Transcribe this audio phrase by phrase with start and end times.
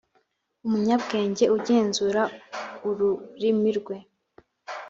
[0.65, 2.21] umunyabwenge ugenzura
[2.89, 3.95] ururimi rwe